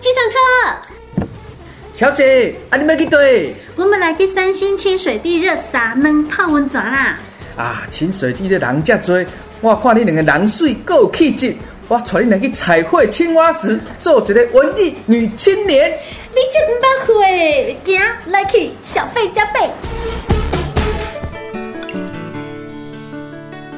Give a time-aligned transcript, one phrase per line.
[0.00, 0.38] 机场车。
[1.92, 3.54] 小姐，啊，你们去对？
[3.76, 7.18] 我们来去三星清水地热沙能泡温泉啦。
[7.56, 9.22] 啊，清水地的人遮多，
[9.60, 11.54] 我看你两个人水够有气质，
[11.88, 15.92] 我带你来去彩绘青蛙池，做一个文艺女青年。
[16.30, 19.70] 你真不会，行，来去小费加倍。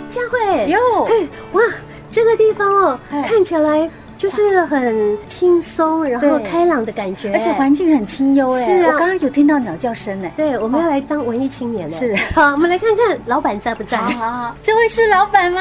[0.08, 1.62] 佳慧，哟，嘿，哇，
[2.10, 3.90] 这个地方哦，看起来
[4.22, 8.64] 就是很轻松，然后开朗的感觉，而且环境很清幽哎。
[8.64, 10.32] 是啊我刚刚有听到鸟叫声哎。
[10.36, 11.92] 对，我们要来当文艺青年了。
[11.92, 13.96] 是好，我们来看看老板在不在？
[13.96, 15.60] 好好好，这位是老板吗？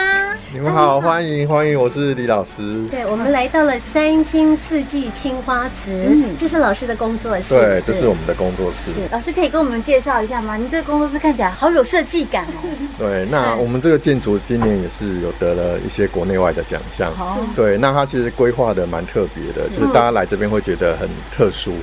[0.53, 2.85] 你们好，欢迎欢迎，我是李老师。
[2.91, 7.55] 对，我们来到了三星四季青花瓷，嗯这是老师的工作室。
[7.55, 8.91] 对，这是我们的工作室。
[9.11, 10.55] 老师可以跟我们介绍一下吗？
[10.55, 12.61] 您这个工作室看起来好有设计感哦。
[12.99, 17.11] 对，那我们这个建筑今年也是有得了一些国内外的奖项。
[17.15, 21.73] 好对，那它其实规划的蛮特别的，就是大家来这边会觉得很特殊。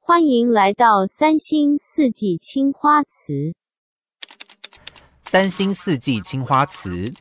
[0.00, 3.52] 欢迎来到三星四季青花瓷。
[5.22, 7.12] 三星四季青花瓷，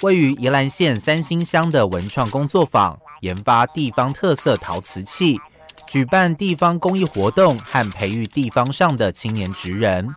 [0.00, 5.38] 位于宜兰县三星乡的文创工作坊，研发地方特色陶瓷器，
[5.86, 10.08] 举办地方公益活动和培育地方上的青年职人。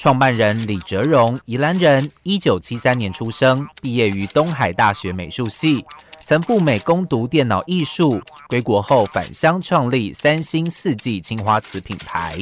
[0.00, 5.84] 创办人李哲荣，宜兰人，一九七三年出生，毕业于东海大学美术系，
[6.24, 12.34] 曾赴美攻读电脑艺术，归国后返乡创立三星四季青花瓷品牌。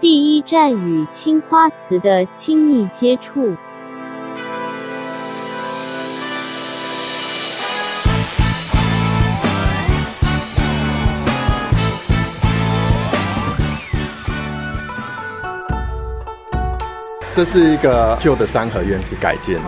[0.00, 3.56] 第一站与青花瓷的亲密接触。
[17.34, 19.62] 这是一个旧的三合院去改建的。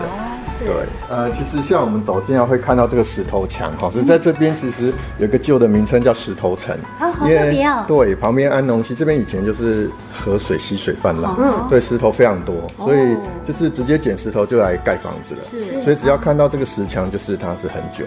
[0.59, 0.73] 对，
[1.07, 7.85] 呃，其实像我们走进来会看到这个石头墙，哈，是在这边其实有一个旧的名称叫石头城，啊好特别哦。
[7.87, 11.67] 对，旁边安农溪这边以前就是河水溪水泛滥，嗯。
[11.69, 13.15] 对，石头非常多，所以
[13.45, 18.05] 就是直接捡石头就来盖房子了，是所以只要看到这个石墙，就是它是很久，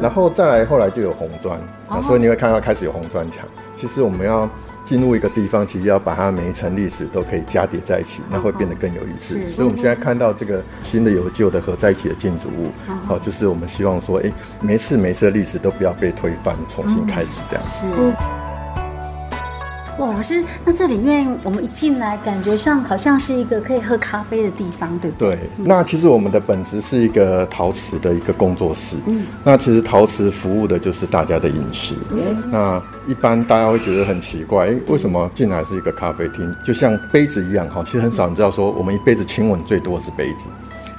[0.00, 1.56] 然后再来后来就有红砖，
[1.88, 3.38] 啊，所以你会看到开始有红砖墙。
[3.76, 4.50] 其实我们要
[4.84, 9.38] 进入一个地方，其实要把它每一层历史都可以加叠在一起，那会变得更有意思。
[9.48, 12.72] 所以我们现在看到这个新的有旧的合在一起的建筑物，
[13.06, 17.64] 好，就是我们希望说，哎，每一次每一次的历史都不要被推翻，重新开始这样。
[17.64, 17.86] 是。
[20.02, 25.36] 哇，老师，那这里面我们一进来，感觉上好像是一个可以喝咖啡的地方，对不对？
[25.36, 28.96] 对，那其实我们的本质是一个陶瓷的一个工作室。
[29.06, 31.94] 嗯，那其实陶瓷服务的就是大家的饮食。
[32.50, 36.52] 那一般大家会觉得很奇怪，诶，为什么进来是一个咖啡厅？
[36.64, 40.48] 就像杯子一样，哈，其实很少人知道说，我们一辈子亲吻最多是杯子。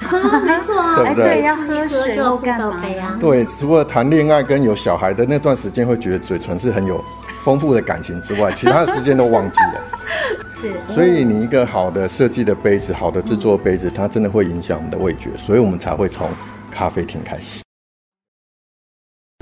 [0.00, 3.18] 没错啊， 对不对哎要喝水就干嘛碰到杯啊。
[3.20, 7.02] 对，除了谈恋爱跟有小孩的那段时间，会觉得嘴唇是很有
[7.44, 9.80] 丰富的感情之外， 其他的时间都忘记了。
[10.60, 16.30] 是，所以你一个好的设计的杯子，好的制作的杯子，它真的会影响我们的味觉，所以我们才会从
[16.70, 17.63] 咖啡厅开始。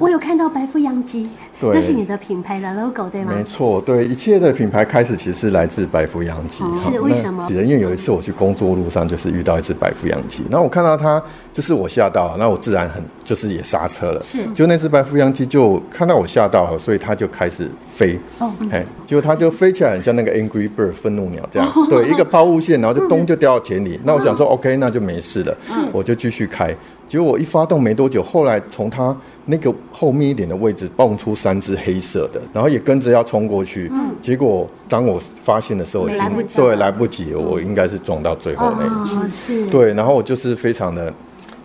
[0.03, 1.31] 我有看到白富洋鸡，
[1.61, 3.35] 对那是你的品牌的 logo 对吗？
[3.37, 6.65] 没错，对一切的品牌开始其实是来自白腹洋鸡。
[6.75, 14.21] 是好为什么那因为有一次我去工作路上，就是遇到一只白腹洋鸡，然后我看到它，就是我吓到了，那我自然很就是也刹车了。
[14.21, 18.19] 是就那只白腹洋鸡就看到我吓到了，所以它就开始飞。
[18.41, 21.69] 哦哎，结果它就飞起来，很像那个 Angry Bird 愤怒鸟这样。
[21.77, 24.01] 哦 对，一个抛物线，然后就咚就掉到田里。
[24.03, 25.57] 那我想说 OK，那就没事了，
[25.93, 26.75] 我就继续开。
[27.13, 29.15] 结果我一发动没多久，后来从它
[29.45, 33.93] 那个后面一点的位置蹦出三只黑色的，然后也跟着要冲过去。
[34.19, 39.15] 结果当我发现的时候，已经来对来不及了，我应该是撞到最后那一只。
[39.15, 41.13] 哦，是，对，然后我就是非常的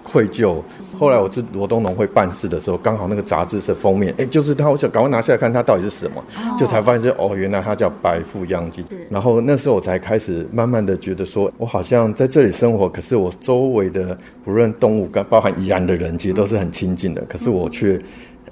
[0.04, 0.58] 愧疚。
[0.98, 6.24] 后来我去罗东农会办事的时候，刚好那个杂志是封面，哎，就是它，我想赶快拿下来看它到底是什么，
[6.58, 8.84] 就才发现是哦，原来它叫白腹秧鸡。
[9.10, 18.00] 然后那时候我才开始慢慢的觉得说，我好像在这里生活，可是我周围的不论动物跟包含宜兰的人，其实都是很亲近的，可是我却。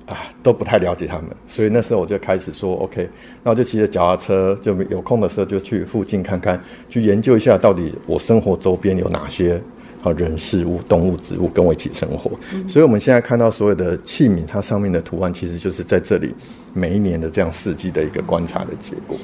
[0.05, 3.09] 啊，都不太了解他们，所以那时候我就开始说，OK，
[3.41, 9.59] 那我就骑着脚踏车，就有空的时候就去附近看看，去研究一下到底我生活周边有哪些
[10.05, 12.31] 啊人事物、动物、植物跟我一起生活。
[12.69, 16.33] 所以我们现在看到所有的器皿，它上面的图案，其实就是在这里
[16.73, 19.17] 每一年的这样四季的一个观察的结果。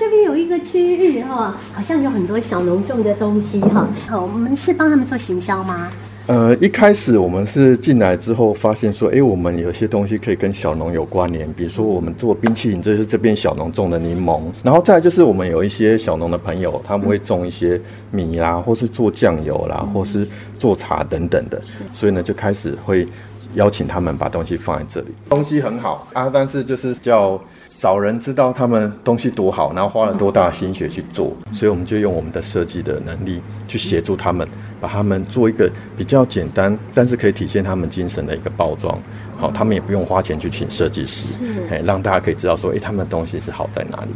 [0.00, 3.88] 这边有一个区域哈，好像有很多小农种的东西哈。
[4.08, 5.92] 好，我们是帮他们做行销吗？
[6.26, 17.80] 呃，一开始我们是进来之后发现说，哎，我们有些东西可以跟小农有关联，比如说我们做冰淇淋，这是这边小农种的柠檬，然后再来就是我们有一些小农的朋友，他们会种一些
[18.12, 20.26] 米啦，或是做酱油啦，或是
[20.56, 21.60] 做茶等等的，
[21.92, 23.08] 所以呢就开始会
[23.54, 27.40] 邀请他们把东西放在这里，东西很好啊，但是就是叫。
[27.80, 34.46] 少人知道他们东西多好，然后花了多大的心血去做，所以我们就用我们的设计的能力去协助他们，
[34.78, 35.66] 把他们做一个
[35.96, 39.00] 比较简单，但是可以体现他们精神的一个包装。
[39.38, 44.12] 好，他们也不用花钱去请设计师，哎，让大家可以知道说，哎，他们的东西是好在哪里。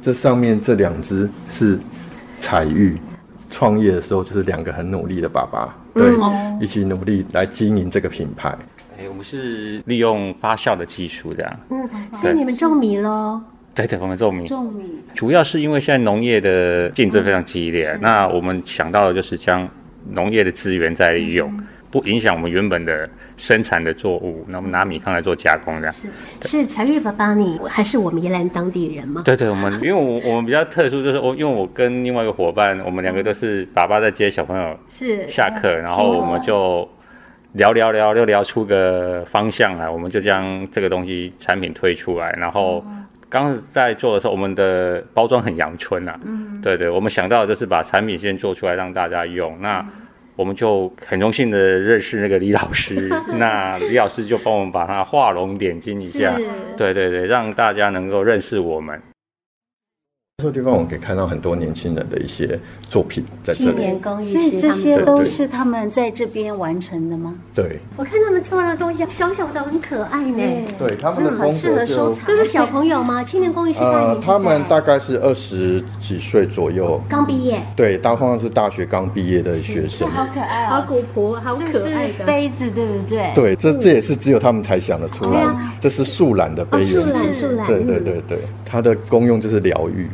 [0.00, 1.76] 这上面这两只是
[2.38, 2.96] 彩玉，
[3.50, 6.12] 创业的时候就是两个很努力的爸爸，对，
[6.60, 8.56] 一起努力来经营这个品牌。
[8.98, 11.60] 哎，我们是利用发酵的技术这样。
[11.70, 13.40] 嗯，所以你们种米喽？
[13.74, 14.46] 对对，我们种米。
[14.46, 14.84] 种米，
[15.14, 19.68] 主要是因为现在农业的竞争非常激烈，那我们想到的就是将
[20.12, 21.52] 农业的资源再利用，
[21.90, 23.06] 不影响我们原本的
[23.36, 25.92] 生产的作物，那我们拿米糠来做加工这样。
[25.92, 26.08] 是
[26.42, 29.20] 是，财玉爸爸，你还是我们宜兰当地人吗？
[29.26, 36.88] 对对，我们因为我我们比较特殊，就是我因为我跟另外一个伙伴，我们两个都是爸爸在接小朋友是下课，然后我们就。
[37.56, 42.30] 聊聊聊，又聊出个方向来，我们就将这个东西产品推出来。
[42.38, 42.84] 然后
[43.28, 49.60] 刚在做的时候，我们的包装很阳春啊，嗯，对对，我们想到的就是把产品先做出来让大家用。
[49.60, 49.84] 那
[50.36, 56.36] 我们就很荣幸的认识那个李老师， 那李老师就帮我们把它画龙点睛一下，
[56.76, 59.00] 对对对，让大家能够认识我们。
[60.42, 62.60] 这个地方我们可以看到很多年轻人的一些
[62.90, 67.34] 作品在这里，青年工艺所以，这些都是他们在这边完成的吗？
[67.54, 70.42] 对我看他们做的东西小小的很可爱呢。
[70.78, 72.26] 对，他们的风很适合格就收藏。
[72.26, 73.24] 都是小朋友吗？
[73.24, 80.06] 青年工艺是大呃他们大概是二十几岁左右，刚毕业，对，大通常是大学刚毕业的学生。
[80.10, 80.84] 好可爱好哦！
[80.86, 82.26] 古朴，好可爱的。
[82.26, 83.32] 杯子对不对？
[83.34, 85.46] 对，这这也是只有他们才想得出来。
[85.80, 88.38] 这是树懒的杯子，树懒，对对嗯，对对，
[88.68, 90.10] 它的功用就是疗愈。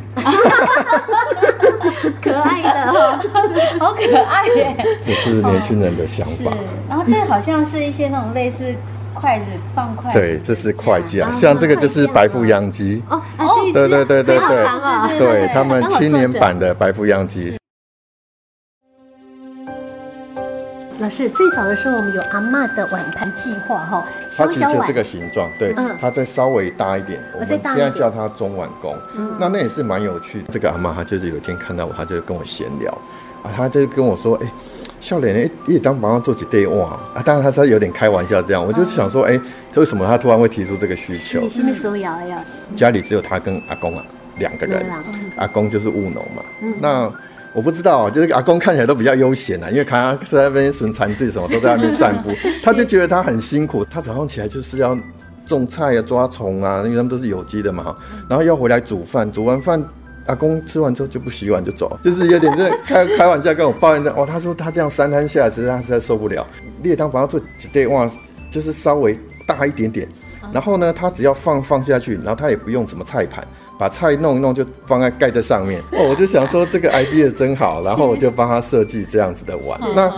[2.21, 3.19] 可爱的哦。
[3.79, 4.97] 好可爱耶！
[5.01, 6.51] 这是年轻人的想是法。，
[6.87, 8.73] 然后这好像是一些那种类似
[9.13, 9.45] 筷子
[9.75, 13.03] 放筷子，对，这是快匠，啊像这个就是白腹秧鸡。
[13.09, 13.21] 哦，
[13.73, 14.53] 对对对对好
[15.07, 15.19] 对。
[15.19, 17.57] 对他们青年版的白腹秧鸡，
[20.99, 24.05] 老师，最早的时候我们有阿嬷的碗盘计划哈，
[24.37, 28.97] 它小小碗这个形状，对嗯，它再稍微大一点，我们现在叫它中碗工。
[29.39, 30.47] 那那也是蛮有趣的。
[30.51, 32.91] 这个阿妈她就是有一天看到我，她就跟我闲聊
[33.43, 34.47] 啊，她就跟我说，哎。
[35.01, 37.21] 笑脸哎，一张帮他做几对哇啊！
[37.25, 39.37] 当然他是有点开玩笑这样，我就想说，哎，
[39.75, 41.49] 为什么她突然会提出这个需求你？
[41.49, 42.41] 是不是手摇呀？
[42.73, 44.05] 家里只有他跟阿公啊
[44.37, 44.85] 两个人
[45.35, 46.41] 阿公就是务农嘛。
[46.61, 47.11] 嗯那
[47.53, 52.31] 我不知道，就是阿公看起来都比较悠闲啊，因为看他是在那边损残罪什么，都在那边散步，
[52.63, 53.85] 他就觉得他很辛苦。
[53.85, 54.97] 他早上起来就是要
[55.45, 57.95] 种菜啊、抓虫啊，因为他们都是有机的嘛，
[58.27, 59.83] 然后要回来煮饭，煮完饭。
[60.25, 66.47] 阿公吃完之后就不洗碗就走，就是有点在开开玩笑跟我抱怨这样哦，他说他这样三摊下来，实际上实在受不了。
[66.81, 68.09] 列汤把它做几对哇，
[68.49, 70.07] 就是稍微大一点点，
[70.53, 73.45] 然后呢，他只要放放下去，然后他也不用什么菜盘，
[73.77, 75.81] 把菜弄一弄就放在盖在上面。
[75.91, 79.79] 哦，我就想说这个 idea 真好，然后我就帮他设计这样子的碗。
[79.95, 80.11] 那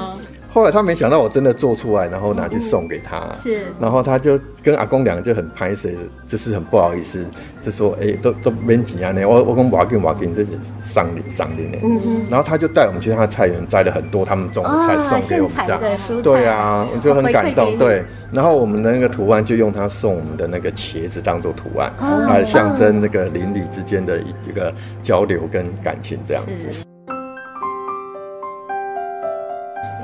[0.56, 3.30] 后来他没想到我真的做出来，然后拿去送给他。
[3.34, 7.26] 是然后他就跟阿公两个就很拍谁，就是很不好意思，
[7.62, 12.00] 就说哎、都都没钱啊呢，我我跟瓦给瓦给，这是赏礼赏礼呢。
[12.30, 16.24] 然后他就带我们去他的菜园摘了很多他们种的菜送给我们这样。
[16.24, 17.78] 对啊，我就很感动。
[17.78, 26.85] 对，然后我们的那个图案就用他送我们的那个茄子当做图案，哦来象征那个邻里之间的一一个交流跟感情这样子。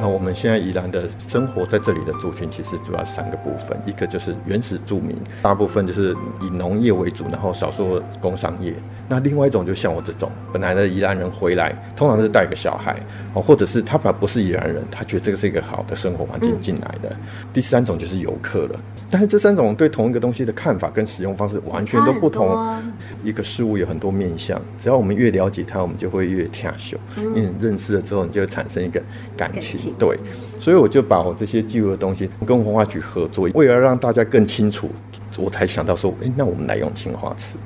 [0.02, 8.74] 那我们现在宜兰的生活在这里的族群，其实主要三个部分，一个就是原始住民，大部分就是以农业为主，然后少数工商业。
[9.08, 13.00] 那另外一种就像我这种本来的宜兰人回来，通常是带个小孩，
[13.36, 17.16] 哦，或者是他本来不是宜兰人，他觉得这个是一个好的生活环境进来的。
[17.54, 18.80] 第三种就是游客了，
[19.12, 22.82] 但是这三种对同一个东西的看法跟使用方式完全都不同。
[23.24, 26.98] 一个事物有很多面向，只要我们越了解它，我们就会越跳秀。
[27.18, 29.00] 因为你认识了之后，你就会产生一个
[29.38, 29.91] 感情。
[29.98, 30.18] 对，
[30.60, 34.90] 所以我就把我这些记录的东西跟文化局合作，为了让大家更清楚，
[35.38, 37.58] 我才想到说，哎、那我们来用青花瓷，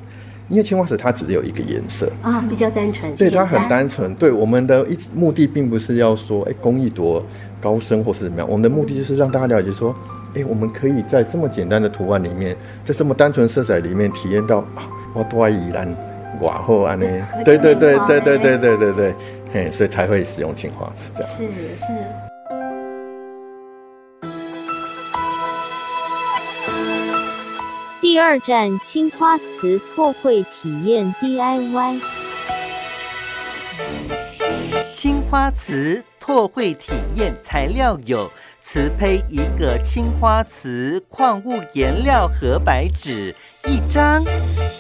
[0.50, 2.12] 因为青花瓷它只有一个颜色。
[2.22, 4.14] 啊，比较单纯，对，简它很单纯。
[4.16, 7.24] 对，我们的一直目的并不是要说，哎，工艺多
[7.60, 9.96] 高深或是怎么样，我们的目的就是让大家了解说，
[10.36, 15.96] 哎，我们可以在这么简单的图案里面，在这么单纯色彩里面体验到啊，我多爱宜兰
[16.42, 17.08] 瓦后安呢。
[17.44, 19.16] 对对对对对对对对对，
[19.72, 21.32] 所以才会使用青花瓷这样。
[21.32, 21.86] 是是。
[28.02, 32.02] 第二站青花瓷拓绘体验 DIY。
[34.94, 38.30] 青花瓷拓绘体验材料有
[38.62, 43.36] 瓷胚一个、青花瓷矿物颜料和白纸
[43.66, 44.24] 一张。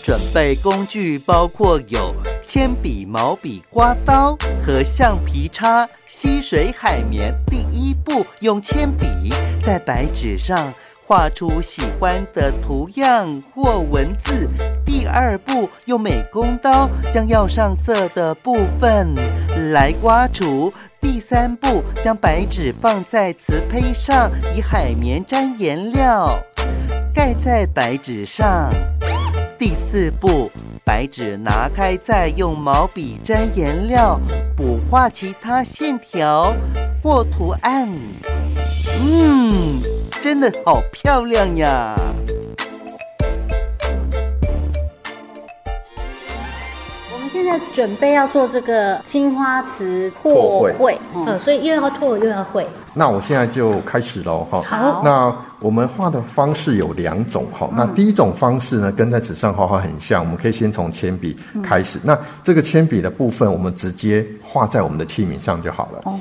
[0.03, 2.13] 准备工具包括有。
[2.45, 7.33] 铅笔、毛笔、刮刀和橡皮擦、吸水海绵。
[7.47, 9.07] 第一步，用铅笔
[9.61, 10.73] 在白纸上。
[11.07, 14.49] 画出喜欢的图样或文字。
[14.83, 19.13] 第二步，用美工刀将要上色的部分
[19.71, 20.73] 来刮除。
[20.99, 26.39] 第三步，将白纸放在瓷胚上，以海绵沾颜料，
[27.13, 28.71] 盖在白纸上。
[29.59, 30.51] 第四步，
[30.85, 34.19] 白纸拿开，再用毛笔沾颜料，
[34.55, 36.53] 补画其他线条
[37.01, 37.89] 或图案。
[39.01, 39.79] 嗯，
[40.21, 41.95] 真的好漂亮呀！
[47.11, 54.61] 我们现在准备要做这个青花瓷拓拓会会，嗯，嗯，所以又要拓又要会，那我现在就开始喽，哈。
[54.61, 57.69] 好那我们画的方式有两种哈。
[57.75, 61.99] 那第一种方式呢，跟在纸上画画很像，我们可以先从铅笔开始。
[62.03, 66.01] 那这个铅笔的部分，我们直接画在我们的器皿上就好了。
[66.05, 66.17] 哦。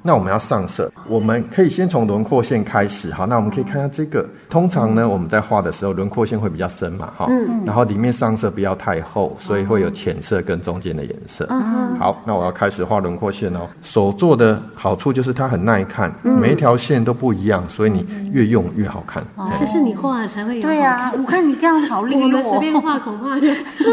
[0.00, 3.10] 那我们要上色，我们可以先从轮廓线开始。
[3.10, 4.26] 哈，那我们可以看下这个。
[4.48, 7.26] 通常呢，我们在画的时候，轮廓线会比较深嘛，哈。
[7.28, 7.62] 嗯。
[7.64, 11.46] 然后里面上色不要太厚，所以会有浅色跟中间的颜色。
[11.50, 11.96] 嗯。
[11.98, 13.68] 好，那我要开始画轮廓线哦。
[13.82, 19.22] 手做的好处就是它很耐看，每一条线都不一样，所以你越用越好看。
[19.58, 20.62] 这是你画的才会有。
[20.62, 23.48] 对啊，我看你这样子好利我落们随便哦，画恐怕就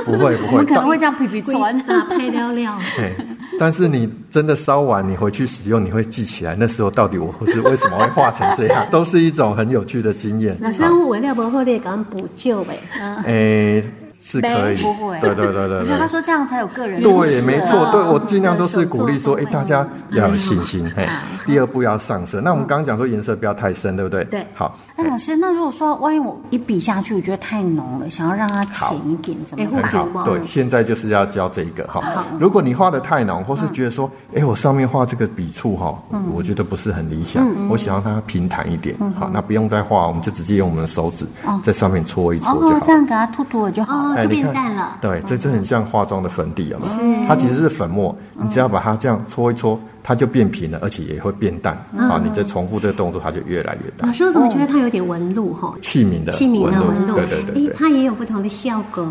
[0.06, 1.76] 不 会不会，我 们可能但会这样皮皮穿。
[1.90, 2.78] 啊拍料料。
[2.98, 3.14] 对
[3.60, 10.56] 但是你真的烧完，你回去使用，你会记起来那时候到底我是为什么会画成这样，都是一种很有趣的经验。
[10.62, 12.80] 老师，我为了不好，你也敢补救呗？
[13.26, 13.84] 诶、
[14.26, 16.08] 是可以，不会对对对对可是，他。
[16.08, 20.90] 说这样才有个人对，色没错，对我尽量都是鼓励说，哎，大家要有 信心。
[20.96, 21.08] 嘿，
[21.46, 22.42] 第二步要上色。
[22.42, 24.24] 那我们刚刚讲说颜色不要太深，对不对？
[24.26, 29.92] 对好，那，老师，那如果说万一我一笔下去，我觉得太浓了，想要让它浅一点，怎么哎办？
[29.92, 32.02] 好不，好对，现在就是要教这一个哈。
[32.40, 35.94] 如果你画的太浓，或是觉得说，哎、我上面画这个笔触哈，
[36.34, 38.96] 我觉得不是很理想，我想让它平坦一点。
[39.20, 41.26] 好，那不用再画，我们就直接用我们的手指
[41.62, 42.92] 在上面搓一搓就好，哦这。
[42.94, 44.15] 样给它涂涂了就好了。
[44.16, 44.98] 哦，就变淡了。
[45.02, 46.88] 对，这就很像化妆的粉底了嘛。
[47.28, 51.76] 它其实是粉末，你只要把它这样搓一搓，它就变平了，而且也会变淡。
[51.98, 54.14] 好，你再重复这个动作，它就越来越大老。
[54.14, 55.74] 师，我怎么觉得它有点纹路哈？
[55.82, 59.04] 器皿的器皿的纹路，对对对它也有不同的效果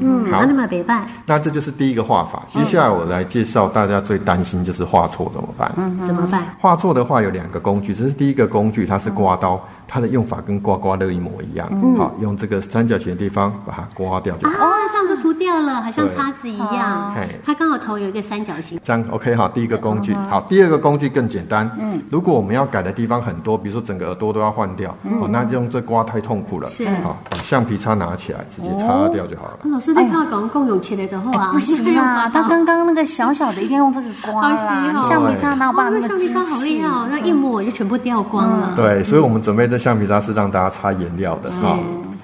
[0.00, 2.42] 嗯，好那么北拜，那这就是第一个画法。
[2.48, 5.70] 接下来我来介绍大家最担心就是画错怎么办？
[6.06, 6.56] 怎么办？
[6.58, 11.68] 画错的话有两个工具，这是第一个工具，它是刮刀，它的用法跟刮刮乐一模一样。
[11.98, 14.54] 好，用这个三角形的地方把它刮掉就好。
[14.54, 17.14] 哦，这样就涂掉了，好像叉子一样。
[17.44, 18.80] 它刚好头有一个三角形。
[18.82, 21.68] 这样 OK 好，第一个工具好，第二个工具更简单。
[21.78, 26.70] 嗯，如果我们要改的地方很多，比如说整个耳朵都要换掉，哦，那就用这刮太痛苦了。
[26.70, 29.58] 是好，把橡皮擦拿起来，直接擦掉就好了。
[29.64, 37.10] 老师，你看讲共用切的之后啊，不行啊， 他刚刚那个小小的一定要用这个刮好细啦，哦橡皮擦哪有办法那么精那橡皮擦好厉害哦，细？
[37.10, 38.72] 那一抹就全部掉光了。
[38.76, 41.76] 对，所以我们准备这橡皮擦是让大家擦颜料的哈。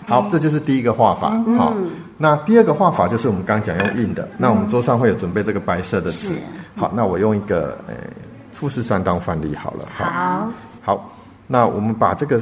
[0.06, 1.30] 好，这就是第一个画法。
[1.58, 1.72] 好，
[2.16, 4.28] 那第二个画法就是我们刚刚讲用印的。
[4.38, 6.34] 那我们桌上会有准备这个白色的纸。
[6.76, 7.94] 好，那我用一个呃
[8.52, 9.86] 富士山当范例好了。
[9.92, 10.48] 好，
[10.82, 11.10] 好，
[11.46, 12.40] 那我们把这个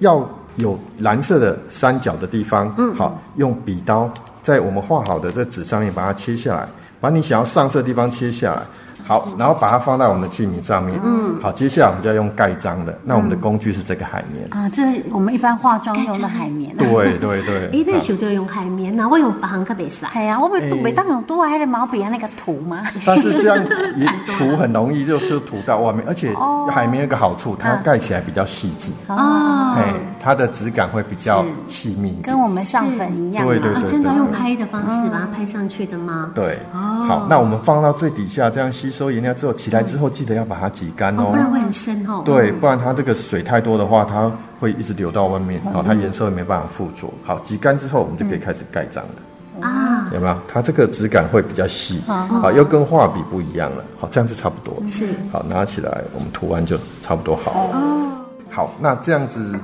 [0.00, 4.10] 要有蓝色的三角的地方，嗯，好，用笔刀
[4.42, 6.68] 在我们画好的这纸上面把它切下来，
[7.00, 8.62] 把你想要上色的地方切下来。
[9.08, 11.00] 好，然后把它放在我们的器皿上面。
[11.02, 12.96] 嗯，好，接下来我们就要用盖章的。
[13.02, 14.46] 那我们的工具是这个海绵。
[14.50, 16.76] 啊，这是我们一般化妆用的海绵。
[16.76, 17.70] 对对对。
[17.72, 20.04] 哎，那想就用海绵呐，我用白行个袂使。
[20.12, 22.82] 哎呀，我每每当用多还的毛笔啊那个涂吗？
[23.06, 23.64] 但是这样
[23.96, 24.04] 一
[24.36, 26.34] 涂很容易就就涂到外面，而且
[26.70, 32.16] 海绵有个好处，它盖起来比较细致，哦，哎，它的质感会比较细密。
[32.22, 34.28] 跟我们上粉一样对对对真的用。
[34.30, 36.30] 拍的方式把它拍上去的吗？
[36.34, 41.36] 对，好，那我们放到最底下，这样吸收颜料之后，起来之后记得要把它挤干哦，哦不。
[41.36, 42.22] 然会很深哦。
[42.24, 47.08] 对，不然它这个水太多的话，它会一直流到外面，好，它颜色会没办法附着。
[47.24, 49.66] 好，挤干之后，我们就可以开始盖章了。
[49.66, 50.36] 啊，有没有？
[50.46, 53.82] 它这个质感会比较细，好，又跟画笔不一样了。
[53.98, 54.80] 好，这样就差不多。
[54.88, 57.76] 是好，拿起来，我们涂完就差不多好了。
[57.76, 58.08] 哦，
[58.50, 59.58] 好，那这样子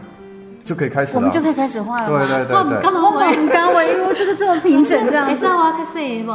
[0.64, 1.18] 就可以开始了。
[1.18, 2.18] 我们就可以开始画了吗。
[2.18, 2.82] 对对对对。
[2.82, 5.44] 干嘛我们刚我因为这个这么评审这样子还是。
[5.44, 6.32] 要挖个细不？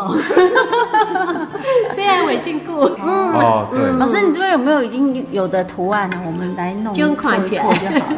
[1.96, 2.90] 这样为禁锢。
[3.04, 6.22] 嗯，哦，对，老师，你这边有没有已经有的图案呢？
[6.26, 8.18] 我们来弄就款起来做一做就好了。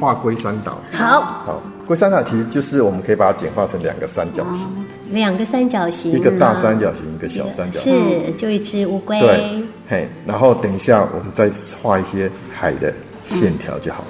[0.00, 0.78] 画龟山岛。
[0.92, 4.68] 好，好，龟山岛其实就是我们可以把它简化成两个三角形，
[5.10, 7.92] 两个三角形，一个大三角形，一个小三角形。
[7.92, 9.18] 是，就一只乌龟。
[9.20, 11.50] 对，嘿，然后等一下我们再
[11.82, 12.92] 画一些海的
[13.24, 14.04] 线条就好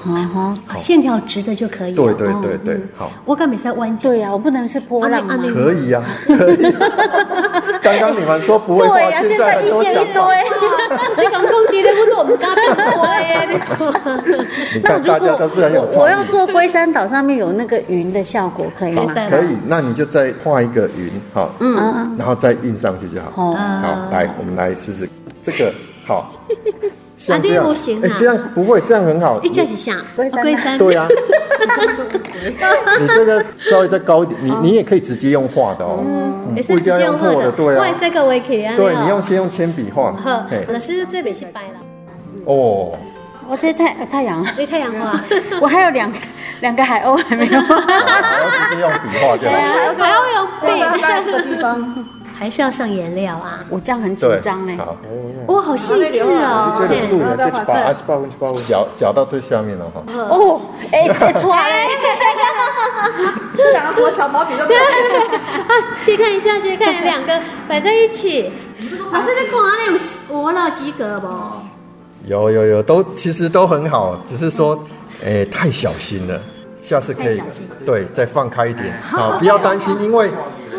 [0.76, 1.96] 线条直的就可以了。
[1.96, 3.10] 对对对哦对，好。
[3.24, 4.10] 我敢没在弯角。
[4.10, 6.56] 对呀，我不能是波浪可以呀、可以。
[7.82, 10.12] 刚刚你们说不会画，对呀，现在在意见一。
[10.12, 10.22] 堆。
[11.16, 13.48] 你讲讲第咧，我都唔敢变龟耶！
[14.74, 16.12] 你看，大家都是很有我创意。
[16.12, 19.12] 要做龟山岛上面有那个云的效果，可以吗？
[19.28, 23.32] 可以，那你就再画一个云，好，嗯，然后再印上去就好。
[23.36, 25.08] 哦，好，来，我们来试试
[25.42, 25.72] 这个，
[26.06, 26.32] 好，
[27.16, 28.00] 像这样，行啊。
[28.04, 29.40] 哎，这样不会，这样很好。
[29.42, 29.92] 一只是啥？
[30.16, 30.76] 龟山。
[30.78, 31.08] 对啊，
[33.00, 37.80] 你这个稍微再高一点，你你也可以直接用画的哦，嗯也是直接用画的，破对啊。
[37.80, 38.74] 我也，是个围棋啊。
[38.76, 40.12] 对你用先用铅笔画。
[40.12, 41.78] 好，，嘿，老师这边是白了，
[42.44, 42.92] 哦，
[43.48, 45.18] 我这太呃太阳，为太阳画，
[45.62, 46.18] 我还有两个
[46.60, 47.60] 两个海鸥还没有。
[47.60, 49.52] 好然后直接用笔画就好。
[49.96, 50.66] 还要用笔，
[51.24, 53.60] 这个地方，还是要上颜料啊？
[53.70, 54.76] 我这样很紧对，张哎。
[54.76, 54.96] 好，
[55.46, 56.76] 哇，好细致哦！
[56.80, 60.02] 这个素嘿颜就把啊把把脚脚到最下面了哈。
[60.28, 60.60] 哦，
[60.90, 61.92] 哎，太出来了。
[63.56, 64.80] 这两个国小毛笔都没有。
[66.04, 68.50] 去看一下，去看两个摆在一起。
[69.12, 69.98] 老师，你看那有
[70.28, 71.28] 我了及格不？
[72.26, 74.82] 有有有，都其实都很好，只是说，
[75.24, 76.40] 哎、太小心了，
[76.82, 77.40] 下次可以
[77.86, 80.30] 对再放开一点， 好，不要担心，因为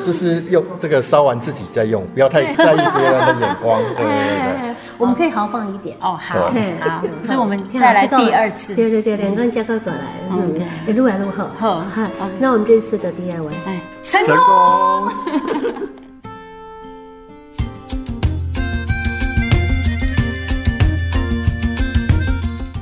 [0.05, 4.75] 就是用这个烧完自己再用，不要太在意别人的眼光， 对对对对。
[4.97, 5.97] 我们可以豪放一点。
[5.99, 8.73] 哦，好好，所以我们再来第二次。
[8.75, 11.49] 对对对，两个人加个过来，嗯，一路来路好。
[11.57, 14.25] 好好，那我们这次的 DIY，哎，成。
[14.25, 15.11] 功。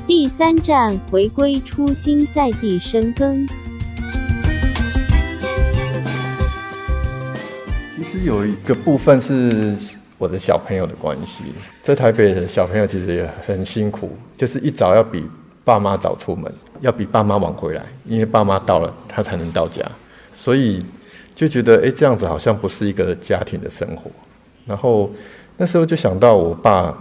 [0.06, 3.44] 第三站回归初心，在地生根。
[8.24, 9.76] 有一个部分是
[10.16, 11.44] 我的小朋友的关系，
[11.82, 15.28] 在台北的小朋友其实也很辛苦，就是一早要比
[15.62, 19.82] 爸妈早出门，要比爸妈晚回来，因为爸妈到了他才能到家，
[20.34, 20.82] 所以
[21.34, 24.10] 就觉得哎，诶这样子好像不是一个家庭的生活。
[24.64, 25.10] 然后
[25.58, 26.96] 那时候就想到我爸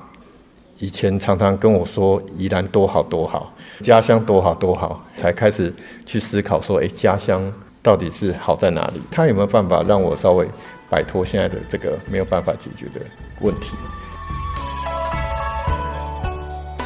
[0.79, 5.73] 以前常常跟我说宜兰多好多好，家乡多好多好，才开始
[6.05, 7.41] 去思考说，哎，家乡
[7.81, 9.01] 到底是好在哪里？
[9.09, 10.45] 他有没有办法让我稍微
[10.93, 13.03] 摆脱现在的这个没有办法解决的
[13.41, 13.75] 问题？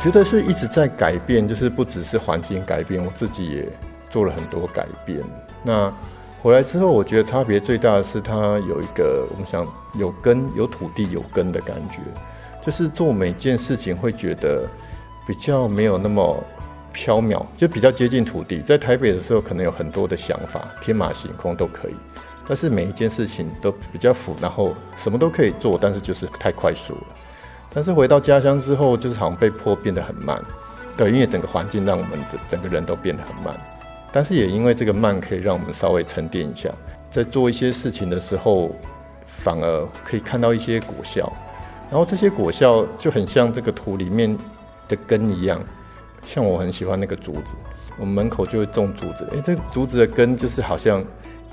[0.01, 3.67] 觉得是一直在改变，就是不只是环境改变，我自己也
[4.09, 5.21] 做了很多改变。
[5.61, 5.93] 那
[6.41, 11.99] 回来之后，我觉得差别最大的是，它有一个我们想有根、有土地、有根的感觉，
[12.65, 14.65] 就是做每件事情会觉得
[15.27, 16.41] 比较没有那么
[16.95, 18.61] 缥缈，就比较接近土地。
[18.61, 21.95] 在台北的时候，可能有很多的想法，天马行空都可以，
[22.47, 27.03] 但是每一件事情都比较浮，然后什么都可以做，但是就是太快速了。
[27.73, 30.41] 但是回到家乡之后，就是好像被迫变得很慢，
[30.95, 33.53] 对，因为整个环境让我们整整个人都变得很慢。
[34.11, 36.69] 但是也因为这个慢，可以让我们稍微沉淀一下，
[37.11, 38.73] 在做一些事情的时候，
[39.25, 41.31] 反而可以看到一些果效。
[41.89, 44.35] 然后这些果效就很像这个土里面
[44.87, 45.61] 的根一样，
[46.23, 47.55] 像我很喜欢那个竹子，
[47.99, 49.27] 我们门口就会种竹子。
[49.33, 51.03] 诶，这个竹子的根就是好像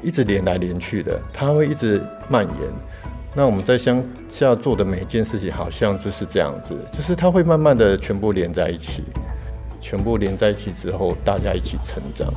[0.05, 2.71] 一直连来连去的，它会一直蔓延。
[3.35, 9.03] 那我们在乡下做的每一件事情，好像就是这样子，就是它会慢慢的全部连在一起，
[9.81, 12.31] 全部连在一起之后，大家一起成长。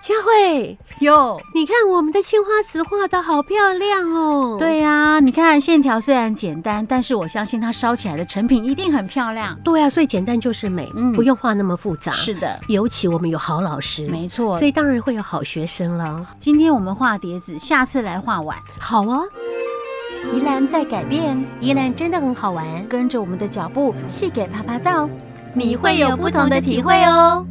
[0.00, 4.56] 佳慧，有，你看我们的青花瓷画的好漂亮哦。
[4.58, 9.54] 对呀、你看线条虽然简单，但是我相信它烧起来的成品一定很漂亮。
[9.62, 12.12] 对啊，所以简单就是美，嗯不用画那么复杂。
[12.12, 14.58] 是的，尤其我们有好老师，没错。
[14.58, 16.26] 所以当然会有好学生了。
[16.38, 18.56] 今天我们画碟子，下次来画碗。
[18.80, 19.20] 好啊，
[20.32, 22.66] 宜兰在改变，宜兰真的很好玩。
[22.88, 25.06] 跟着我们的脚步，细给啪啪照，
[25.52, 27.46] 你会有不同的体会哦。